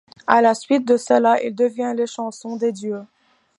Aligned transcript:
À 0.25 0.41
la 0.41 0.55
suite 0.55 0.87
de 0.87 0.97
cela, 0.97 1.39
il 1.43 1.53
devient 1.53 1.93
l’échanson 1.95 2.55
des 2.55 2.71
dieux. 2.71 3.05